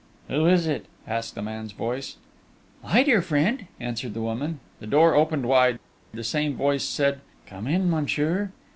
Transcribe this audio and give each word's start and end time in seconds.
"Who 0.29 0.47
is 0.47 0.65
it?" 0.65 0.87
asked 1.05 1.37
a 1.37 1.43
man's 1.43 1.73
voice. 1.73 2.17
"I, 2.83 3.03
dear 3.03 3.21
friend," 3.21 3.67
answered 3.79 4.15
the 4.15 4.21
woman. 4.21 4.59
The 4.79 4.87
door 4.87 5.13
opened 5.13 5.45
wide: 5.45 5.77
the 6.11 6.23
same 6.23 6.55
voice 6.55 6.83
said: 6.83 7.21
"Come 7.45 7.67
in, 7.67 7.87
monsieur." 7.87 8.51